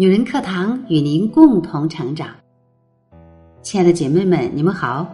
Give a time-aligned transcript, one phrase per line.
[0.00, 2.28] 女人课堂与您共同成长。
[3.62, 5.12] 亲爱的姐妹们，你们好，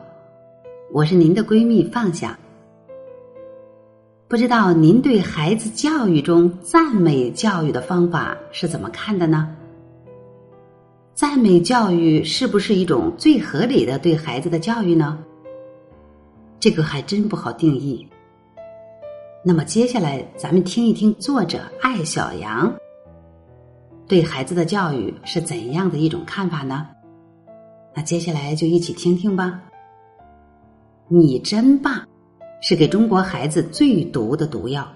[0.92, 2.38] 我是您的闺蜜放下。
[4.28, 9.56] 不知道您对孩子教育中赞美教育的方法是怎么看的呢？
[11.14, 15.18] 赞美教育是不是一种最合理的对孩子的教育呢？
[16.60, 18.06] 这个还真不好定义。
[19.42, 22.70] 那么接下来，咱们听一听作者艾小羊。
[24.06, 26.88] 对孩子的教育是怎样的一种看法呢？
[27.96, 29.62] 那接下来就一起听听吧。
[31.08, 32.06] 你真棒，
[32.60, 34.86] 是给中国孩子最毒的毒药。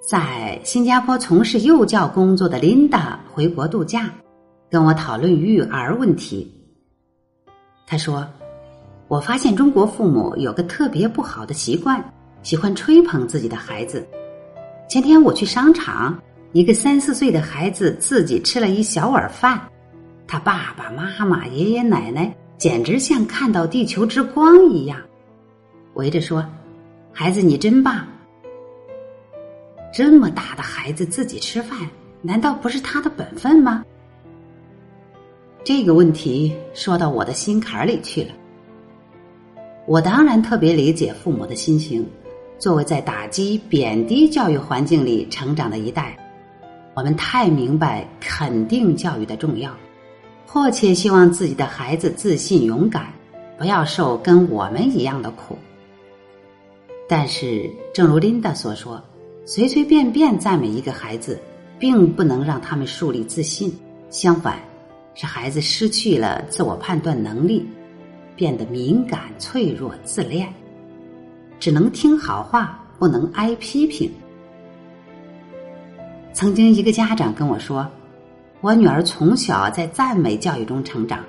[0.00, 4.08] 在新加坡从事幼教工作的琳达回国度假，
[4.70, 6.52] 跟我讨论育儿问题。
[7.86, 8.24] 他说
[9.08, 14.06] ：“我发现中国父母有个特别不好的习惯，喜欢吹捧自己的孩子。
[14.88, 16.16] 前天我去商场。”
[16.54, 19.60] 一个三四岁的孩子自己吃了一小碗饭，
[20.24, 24.96] 他爸爸妈妈、爷爷奶奶简直像看到地球之光一样，
[25.94, 26.46] 围着说
[27.12, 28.06] ：“孩子，你真棒！
[29.92, 31.76] 这么大的孩子自己吃饭，
[32.22, 33.84] 难道不是他的本分吗？”
[35.64, 38.30] 这个问题说到我的心坎里去了。
[39.88, 42.08] 我当然特别理解父母的心情，
[42.60, 46.16] 作为在打击、贬低教育环境里成长的一代。
[46.94, 49.74] 我们太明白肯定教育的重要，
[50.46, 53.12] 迫切希望自己的孩子自信勇敢，
[53.58, 55.58] 不要受跟我们一样的苦。
[57.08, 59.02] 但是，正如琳达所说，
[59.44, 61.38] 随随便便赞美一个孩子，
[61.80, 63.76] 并不能让他们树立自信，
[64.08, 64.58] 相反，
[65.14, 67.66] 使孩子失去了自我判断能力，
[68.36, 70.48] 变得敏感、脆弱、自恋，
[71.58, 74.08] 只能听好话，不能挨批评。
[76.34, 77.88] 曾经一个家长跟我说
[78.60, 81.20] ：“我女儿从小在赞美教育中成长，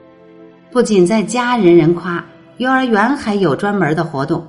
[0.71, 2.25] 不仅在家人人夸，
[2.57, 4.47] 幼儿园还有专门的活动，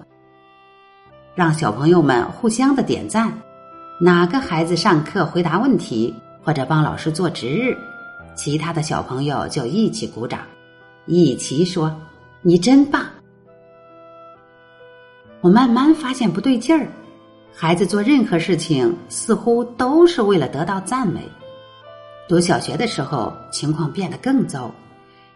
[1.35, 3.31] 让小朋友们互相的点赞。
[4.01, 7.77] 哪个孩子上课回答问题或者帮老师做值日，
[8.35, 10.41] 其他的小朋友就一起鼓掌，
[11.05, 11.95] 一起说
[12.41, 13.05] 你真棒。”
[15.43, 16.89] 我慢慢发现不对劲儿。
[17.59, 21.27] 孩子做任何事情似乎都是为了得到赞美。
[22.29, 24.71] 读小学的时候，情况变得更糟，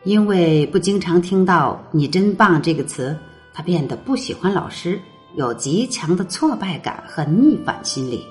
[0.05, 3.17] 因为不经常听到“你真棒”这个词，
[3.55, 5.01] 他变得不喜欢老师，
[5.35, 8.23] 有极强的挫败感和逆反心理。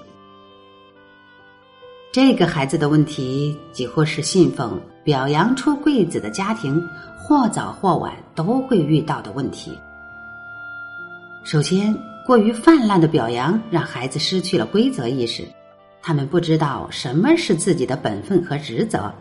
[2.11, 6.79] 这个孩子的问题几乎是信奉“表扬出贵子”的家庭
[7.17, 9.75] 或早或晚都会遇到的问题。
[11.43, 12.08] 首先。
[12.29, 15.43] 过于泛滥的表扬让孩子失去了规则意识，
[15.99, 19.11] 他们不知道什么是自己的本分和职责，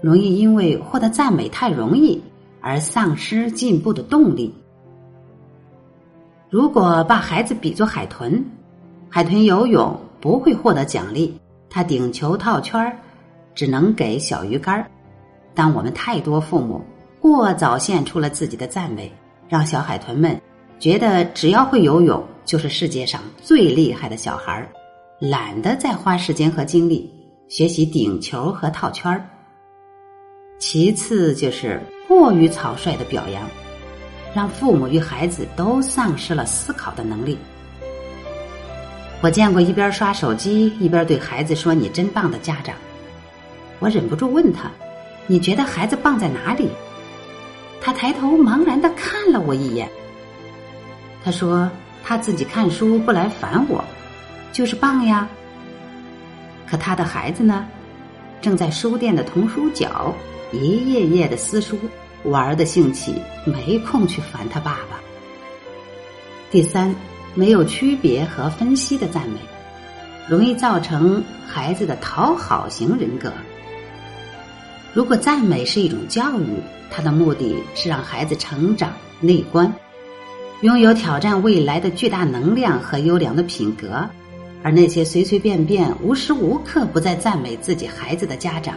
[0.00, 2.18] 容易因为获得赞美太容易
[2.62, 4.54] 而丧失进步的动力。
[6.48, 8.42] 如果把孩子比作海豚，
[9.10, 11.38] 海豚游泳不会获得奖励，
[11.68, 12.96] 他顶球套圈儿
[13.54, 14.90] 只能给小鱼干儿。
[15.54, 16.82] 当我们太多父母
[17.20, 19.12] 过早献出了自己的赞美，
[19.50, 20.40] 让小海豚们。
[20.78, 24.68] 觉得只要会游泳就是世界上最厉害的小孩儿，
[25.18, 27.12] 懒得再花时间和精力
[27.48, 29.28] 学习顶球和套圈儿。
[30.60, 33.42] 其次就是过于草率的表扬，
[34.32, 37.36] 让父母与孩子都丧失了思考的能力。
[39.20, 42.76] 我见过一边刷手机一边对孩子说“你真棒”的家长，
[43.80, 44.70] 我忍不住问他
[45.26, 46.68] ：“你觉得孩子棒在哪里？”
[47.82, 49.88] 他抬头茫然的看了我一眼。
[51.28, 51.70] 他说
[52.02, 53.84] ：“他自己看书不来烦我，
[54.50, 55.28] 就是棒呀。
[56.66, 57.68] 可他的孩子呢，
[58.40, 60.14] 正在书店的童书角
[60.50, 61.78] 一页页的撕书，
[62.22, 64.96] 玩的兴起，没空去烦他爸爸。
[66.50, 66.96] 第三，
[67.34, 69.38] 没有区别和分析的赞美，
[70.26, 73.30] 容易造成孩子的讨好型人格。
[74.94, 76.46] 如果赞美是一种教育，
[76.90, 79.70] 它的目的是让孩子成长内观。”
[80.62, 84.04] 拥有挑战未来的巨大能量和优良的品格，
[84.60, 88.74] 而那些随随便便、无时无刻不在赞美自己孩子的家长，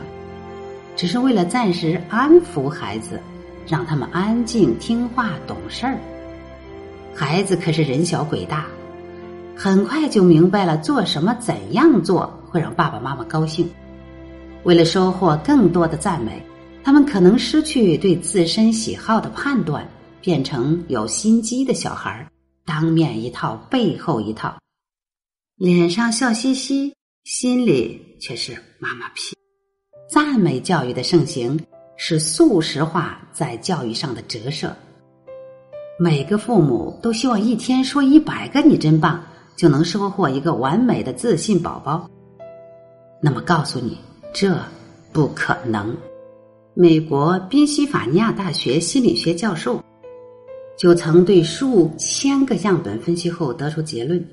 [0.96, 3.20] 只是为了暂时安抚孩子，
[3.68, 5.98] 让他们安静听话、懂事儿。
[7.16, 8.68] 孩子可是人小鬼大，
[9.56, 13.68] 很快就明白了做什么、怎样做会让爸爸妈妈高兴。
[14.62, 16.46] 为了收获更多的赞美，
[16.84, 19.84] 他们可能失去对自身喜好的判断。
[20.22, 22.28] 变成有心机的小孩儿
[22.66, 24.58] 当面一套，背后一套，
[25.56, 29.36] 脸上笑嘻嘻，心里却是妈妈屁。
[30.10, 31.60] 赞美教育的盛行
[31.98, 34.76] 是素食化在教育上的折射。
[36.00, 39.24] 每个父母都希望一天说一百个“你真棒”，
[39.56, 42.10] 就能收获一个完美的自信宝宝。
[43.22, 43.98] 那么，告诉你，
[44.34, 44.58] 这
[45.14, 45.96] 不可能。
[46.74, 49.84] 美国宾夕法尼亚大学心理学教授
[50.78, 54.26] 就曾对数千个样本分析后得出结论：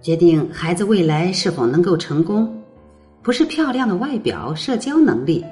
[0.00, 2.62] 决定孩子未来是否能够成功，
[3.22, 5.44] 不是漂亮的外表、社交能力、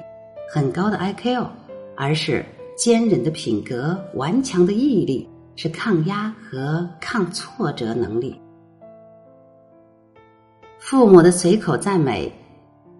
[0.51, 1.45] 很高的 IQ，
[1.95, 2.45] 而是。
[2.77, 5.27] 坚韧的品格、顽强的毅力，
[5.57, 8.33] 是抗压和抗挫折能力。
[10.77, 12.31] 父母的随口赞美，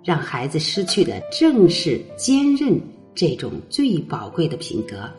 [0.03, 2.77] 让孩子失去的正是坚韧
[3.15, 5.09] 这种最宝贵的品格。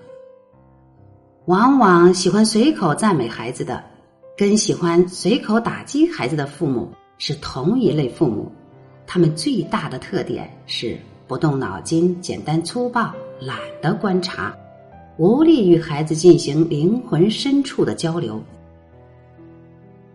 [1.50, 3.82] 往往喜欢随口赞美孩子的，
[4.36, 6.88] 跟喜欢随口打击孩子的父母
[7.18, 8.52] 是同一类父母。
[9.04, 13.12] 他们最大的特点是不动脑筋、简单粗暴。
[13.40, 14.54] 懒得观察，
[15.16, 18.40] 无力与孩子进行灵魂深处的交流。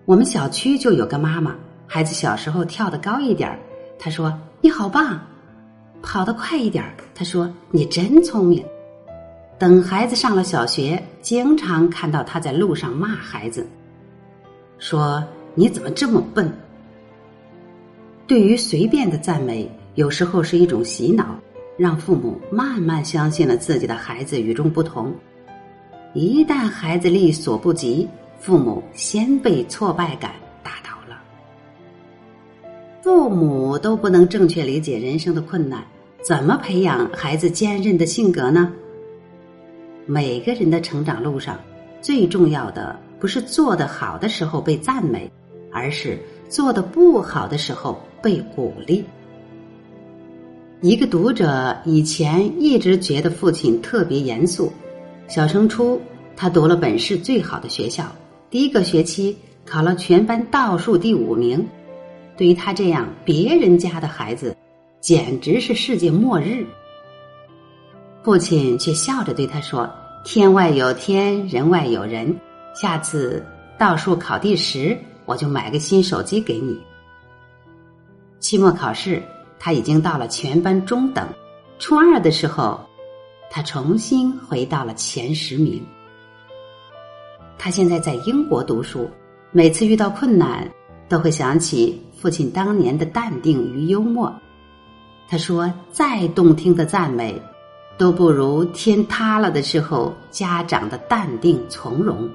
[0.06, 1.54] 我们小区就有个妈妈，
[1.86, 3.60] 孩子小时候跳得高一点儿，
[4.00, 5.20] 她说：“你好棒！”
[6.02, 8.64] 跑得快一点儿，她说：“你真聪明。”
[9.57, 13.68] 等孩子上了小学，经常看到他在路上骂孩子，
[14.80, 15.24] 说
[15.56, 16.52] ：“你怎么这么笨？”
[18.28, 21.40] 对于随便的赞美，有时候是一种洗脑。
[21.78, 25.13] 让父母慢慢相信了自己的孩子与众不同。
[26.13, 28.08] 一旦孩子力所不及，
[28.40, 30.31] 父母先被挫败感
[30.63, 31.22] 打倒了。
[33.01, 35.84] 父母都不能正确理解人生的困难，
[36.22, 38.72] 怎么培养孩子坚韧的性格呢？
[40.07, 41.60] 每个人的成长路上，
[42.00, 45.30] 最重要的不是做得好的时候被赞美，
[45.72, 49.04] 而是做的不好的时候被鼓励。
[50.81, 54.72] 一个读者以前一直觉得父亲特别严肃。
[55.28, 56.00] 小升初，
[56.36, 58.06] 他读了本市最好的学校，
[58.51, 59.36] 第一个学期
[59.66, 61.68] 考了全班倒数第五名。
[62.38, 64.56] 对于他这样别人家的孩子，
[65.01, 66.63] 简直是世界末日。
[68.25, 69.88] 父亲却笑着对他说
[70.25, 72.36] ：“天外有天，人外有人。
[72.74, 73.45] 下次
[73.77, 76.75] 倒数考第十，我就买个新手机给你。”
[78.42, 79.22] 期末考试。
[79.60, 81.27] 他已经到了全班中等，
[81.80, 82.80] 初二的时候，
[83.50, 85.83] 他重新回到了前十名。
[87.60, 89.07] 他现在在英国读书，
[89.51, 90.68] 每次遇到困难，
[91.07, 94.33] 都会想起父亲当年的淡定与幽默。
[95.27, 97.39] 他说：“再动听的赞美，
[97.98, 102.30] 都不如天塌了的时候家长的淡定从容。”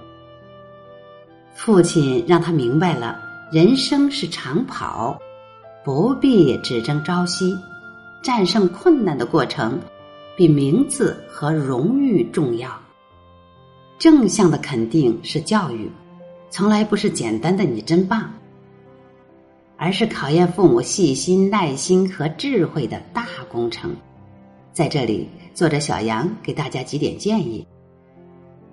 [1.54, 3.20] 父亲让他明白了，
[3.52, 5.20] 人生是长跑。
[5.82, 7.56] 不必只争朝夕，
[8.22, 9.80] 战胜困难的过程
[10.36, 12.70] 比名字和荣誉重要。
[13.98, 15.90] 正向的肯定是教育，
[16.50, 18.30] 从来不是简单的“你真棒”，
[19.78, 23.96] 而是考验父母细心、耐心和智慧的大工程。
[24.72, 27.66] 在这里，作者小杨给大家几点建议：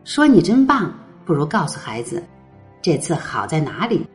[0.03, 0.94] 说你真棒，
[1.25, 2.23] 不如告诉孩子，
[2.81, 4.05] 这次好在哪里？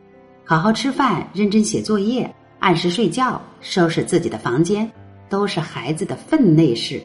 [0.45, 2.33] 好好吃饭，认真写作业。
[2.61, 4.89] 按时睡觉，收拾自己的房间，
[5.29, 7.05] 都是孩子的分内事。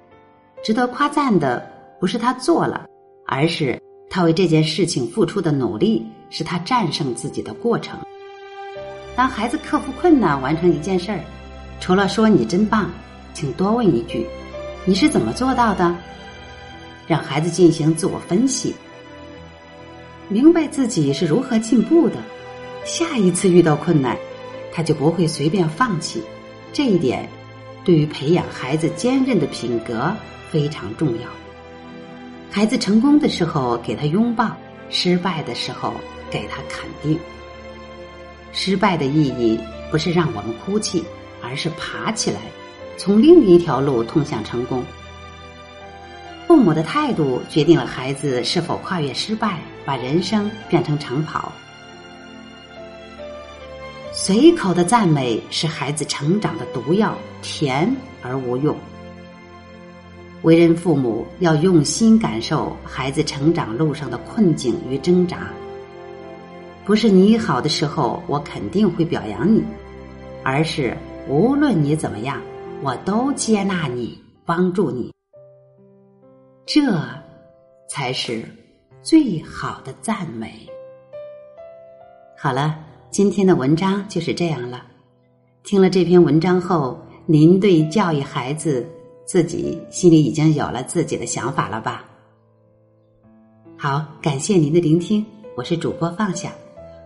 [0.63, 1.68] 值得夸赞的
[2.00, 2.86] 不是他做了，
[3.25, 8.00] 而是他为这件事情付出的努力，是他战胜自己的过程。
[9.16, 11.20] 当孩子克服困难完成一件事儿，
[11.80, 12.92] 除了说你真棒，
[13.34, 14.28] 请多问一句：
[14.89, 15.94] 你是怎么做到的？
[17.06, 18.74] 让孩子进行自我分析，
[20.29, 22.15] 明白自己是如何进步的。
[22.86, 24.17] 下一次遇到困难。
[24.72, 26.24] 他就不会随便放弃，
[26.72, 27.27] 这一点
[27.84, 30.15] 对于培养孩子坚韧的品格
[30.51, 31.27] 非常重要。
[32.50, 34.56] 孩子成功的时候给他拥抱，
[34.89, 35.94] 失败的时候
[36.29, 37.20] 给他肯定。
[38.53, 39.60] 失败的意义
[39.91, 41.03] 不是让我们哭泣，
[41.41, 42.39] 而是爬起来，
[42.98, 44.84] 从另一条路通向成功。
[46.48, 51.51] 父母的态度决定了孩子是否跨越失败，把人生变成长跑。
[54.12, 58.75] 随口的赞美是孩子成长的毒药，甜而无用。
[60.42, 65.50] 为人父母要用心感受孩子成长路上的困境与挣扎。
[66.86, 69.63] 不是你好的时候，我肯定会表扬你，
[70.44, 70.96] 而是
[71.27, 72.42] 无论你怎么样，
[72.84, 75.12] 我都接纳你，帮助你。
[76.66, 76.82] 这
[77.90, 78.44] 才是
[79.02, 80.68] 最好的赞美。
[82.38, 82.84] 好了。
[83.10, 84.86] 今天的文章就是这样了。
[85.64, 88.86] 听了这篇文章后，您对教育孩子
[89.26, 92.06] 自己心里已经有了自己的想法了吧？
[93.78, 96.52] 好，感谢您的聆听，我是主播放下。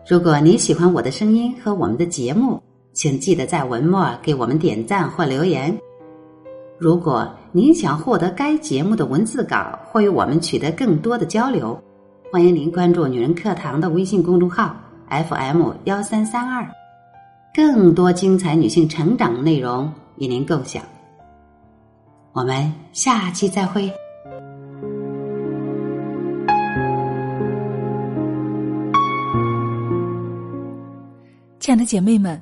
[0.06, 2.62] 如果您喜欢我的声音和我们的节目，
[2.94, 5.76] 请记得在文末给我们点赞或留言。
[6.78, 11.82] 如果您想获得该节目的文字稿或与我们取得更多的交流，
[12.32, 14.76] 欢迎您关注“女人课堂”的微信公众号
[15.10, 16.68] FM 幺三三二，
[17.54, 20.84] 更多精彩女性成长内容与您共享。
[22.34, 23.92] 我们下期再会。
[31.60, 32.42] 亲爱的姐妹们，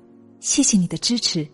[0.41, 1.47] 谢谢你的支持。